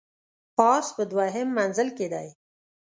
پاس 0.57 0.85
په 0.95 1.03
دوهم 1.11 1.47
منزل 1.57 1.89
کي 1.97 2.07
دی. 2.13 2.27